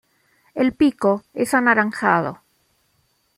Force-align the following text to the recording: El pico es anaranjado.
El 0.55 0.73
pico 0.73 1.23
es 1.35 1.53
anaranjado. 1.53 2.39